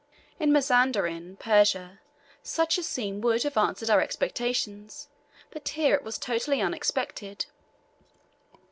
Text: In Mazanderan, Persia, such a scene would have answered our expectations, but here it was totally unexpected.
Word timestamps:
In 0.39 0.51
Mazanderan, 0.51 1.37
Persia, 1.37 1.99
such 2.41 2.79
a 2.79 2.81
scene 2.81 3.21
would 3.21 3.43
have 3.43 3.55
answered 3.55 3.91
our 3.91 4.01
expectations, 4.01 5.09
but 5.51 5.69
here 5.69 5.93
it 5.93 6.03
was 6.03 6.17
totally 6.17 6.59
unexpected. 6.59 7.45